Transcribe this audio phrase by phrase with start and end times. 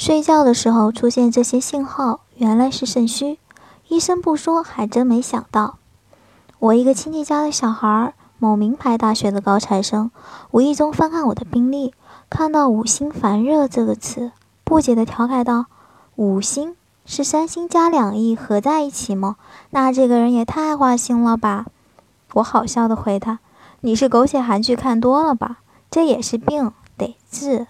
[0.00, 3.38] 睡觉的时候出现这些信号，原来是肾虚。
[3.88, 5.76] 医生不说，还真没想到。
[6.58, 10.10] 我一个亲戚家的小孩，某名牌大学的高材生，
[10.52, 11.92] 无意中翻看我的病历，
[12.30, 14.32] 看到“五星烦热”这个词，
[14.64, 15.66] 不解地调侃道
[16.16, 19.36] ：“五星是三星加两亿合在一起吗？
[19.68, 21.66] 那这个人也太花心了吧！”
[22.32, 23.40] 我好笑地回他
[23.82, 25.58] ：“你是狗血韩剧看多了吧？
[25.90, 27.66] 这也是病，得治。”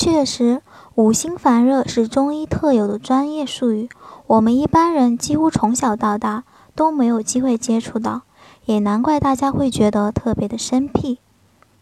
[0.00, 0.62] 确实，
[0.94, 3.88] 五星烦热是中医特有的专业术语，
[4.28, 6.44] 我们一般人几乎从小到大
[6.76, 8.22] 都没有机会接触到，
[8.64, 11.18] 也难怪大家会觉得特别的生僻。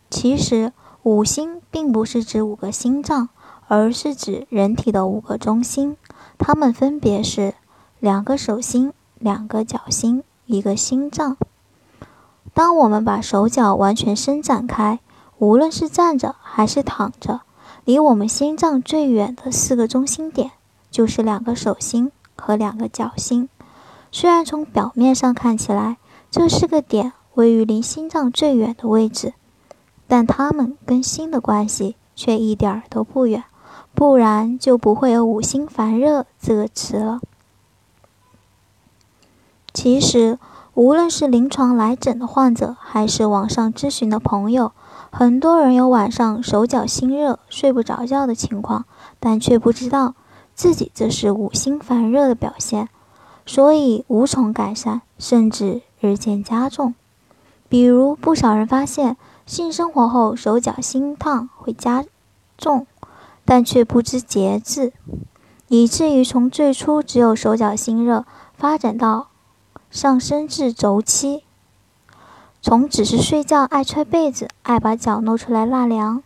[0.09, 3.29] 其实，五星并不是指五个心脏，
[3.69, 5.99] 而是指人体的五个中心，
[6.39, 7.53] 它们分别是
[8.01, 11.37] 两个手心、两个脚心、一个心脏。
[12.55, 15.01] 当我们把手脚完全伸展开，
[15.37, 17.43] 无论是站着还是躺着。
[17.87, 20.51] 离我们心脏最远的四个中心点，
[20.91, 23.49] 就是两个手心和两个脚心。
[24.11, 25.97] 虽然从表面上看起来，
[26.29, 29.35] 这四个点位于离心脏最远的位置，
[30.09, 33.45] 但它们跟心的关系却一点儿都不远，
[33.95, 37.21] 不然就不会有“五心烦热”这个词了。
[39.73, 40.41] 其实，
[40.75, 44.73] 无论是临床来诊的患者，还是网上咨询的朋友，
[45.11, 48.85] 很多人有晚上手脚心热、睡不着觉的情况，
[49.19, 50.15] 但却不知道
[50.55, 52.89] 自己这是五心烦热的表现，
[53.47, 56.95] 所以无从改善，甚至日渐加重。
[57.69, 59.17] 比如，不少人发现
[59.47, 62.05] 性生活后手脚心烫会加
[62.59, 62.87] 重，
[63.45, 64.93] 但却不知节制，
[65.69, 69.29] 以至于从最初只有手脚心热，发展到
[69.91, 71.45] 上升至周期。
[72.69, 76.25] 从只是睡觉爱踹被子、爱把脚露出来纳凉，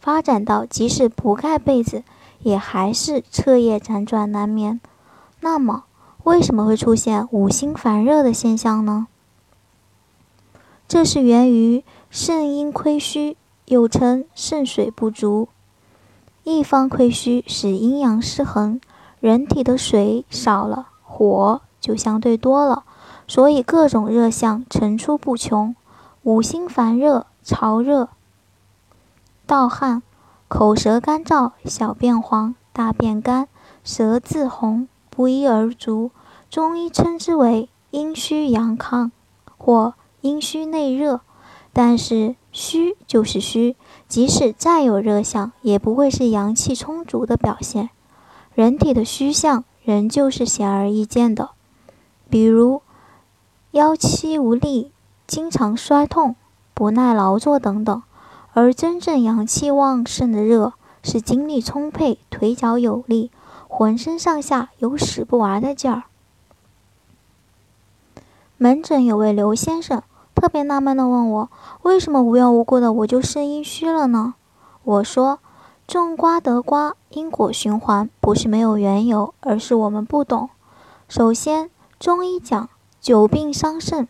[0.00, 2.02] 发展到即使不盖被子，
[2.38, 4.80] 也还是彻夜辗转难眠。
[5.40, 5.84] 那么，
[6.24, 9.06] 为什么会出现五心烦热的现象呢？
[10.88, 15.48] 这是源于肾阴亏虚，又称肾水不足。
[16.42, 18.80] 一方亏虚使阴阳失衡，
[19.20, 22.84] 人体的水少了，火就相对多了。
[23.30, 25.76] 所以各种热象层出不穷，
[26.22, 28.08] 五心烦热、潮热、
[29.44, 30.02] 盗汗、
[30.48, 33.46] 口舌干燥、小便黄、大便干、
[33.84, 36.10] 舌质红，不一而足。
[36.48, 39.10] 中医称之为阴虚阳亢
[39.58, 41.20] 或阴虚内热。
[41.74, 43.76] 但是虚就是虚，
[44.08, 47.90] 即使再有热象，也不会是阳气充足的表现。
[48.54, 51.50] 人体的虚象仍旧是显而易见的，
[52.30, 52.80] 比如。
[53.78, 54.90] 腰膝无力、
[55.28, 56.34] 经常摔痛、
[56.74, 58.02] 不耐劳作等等，
[58.52, 60.72] 而真正阳气旺盛的热，
[61.04, 63.30] 是精力充沛、腿脚有力、
[63.68, 66.02] 浑身上下有使不完的劲儿。
[68.56, 70.02] 门诊有位刘先生
[70.34, 71.50] 特别纳闷地问我
[71.82, 74.34] ：“为什么无缘无故的我就肾阴虚了呢？”
[74.82, 75.38] 我说
[75.86, 80.50] ：“种瓜得瓜，因果循环不是没有缘由，而是我们不懂。
[81.06, 82.68] 首先，中医讲。”
[83.00, 84.08] 久病伤肾，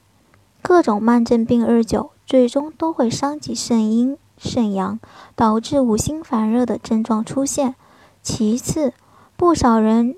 [0.62, 4.98] 各种慢症病日久，最终都会伤及肾阴、肾阳，
[5.36, 7.74] 导致五心烦热的症状出现。
[8.22, 8.94] 其次，
[9.36, 10.16] 不少人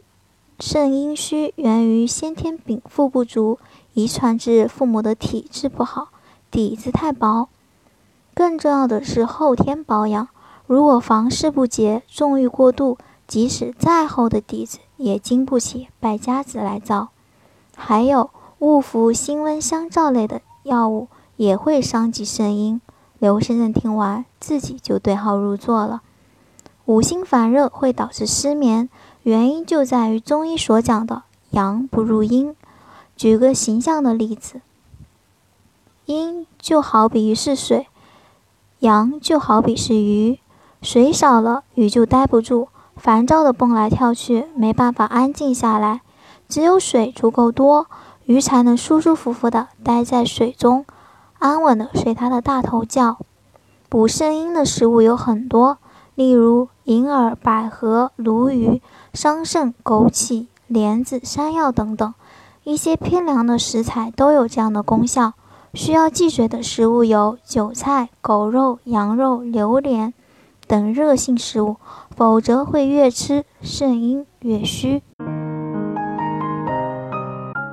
[0.61, 3.59] 肾阴虚源于先天禀赋不足，
[3.93, 6.09] 遗传至父母的体质不好，
[6.49, 7.49] 底子太薄。
[8.35, 10.29] 更重要的是后天保养，
[10.69, 12.97] 如果房事不节、纵欲过度，
[13.27, 17.09] 即使再厚的底子也经不起败家子来造。
[17.77, 18.31] 还有。
[18.61, 22.79] 误服辛温香皂类的药物也会伤及肾阴。
[23.19, 26.03] 刘先生听完，自己就对号入座了。
[26.85, 28.91] 五心烦热会导致失眠，
[29.23, 32.55] 原因就在于中医所讲的阳不入阴。
[33.17, 34.61] 举个形象的例子，
[36.05, 37.87] 阴就好比是水，
[38.81, 40.39] 阳就好比是鱼。
[40.83, 46.03] 水少了，鱼就待不住，烦躁的蹦来跳去，没办法安静下来。
[46.47, 47.87] 只有水足够多。
[48.31, 50.87] 鱼才能舒舒服服地待在水中，
[51.41, 53.19] 安稳地睡它的大头觉。
[53.89, 55.79] 补肾阴的食物有很多，
[56.15, 58.81] 例如银耳、百合、鲈鱼、
[59.13, 62.15] 桑葚、枸杞、莲子、山药等等。
[62.63, 65.33] 一些偏凉的食材都有这样的功效。
[65.75, 70.15] 需要忌嘴的食物有韭菜、狗肉、羊肉、榴莲
[70.69, 71.79] 等热性食物，
[72.17, 75.03] 否则会越吃肾阴越虚。